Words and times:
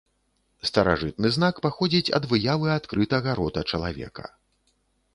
Старажытны 0.69 1.27
знак 1.35 1.61
паходзіць 1.67 2.13
ад 2.21 2.27
выявы 2.33 2.67
адкрытага 2.79 3.39
рота 3.41 3.61
чалавека. 3.75 4.23